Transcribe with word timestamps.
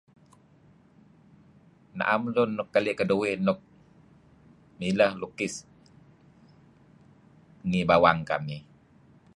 Naem 1.97 2.23
lun 2.35 2.51
nuk 2.57 2.69
keli' 2.73 2.97
keduih 2.99 3.33
nuk 3.45 3.59
mileh 4.79 5.11
lukis 5.21 5.55
ngi 7.67 7.81
bawang 7.89 8.19
kamih. 8.29 8.61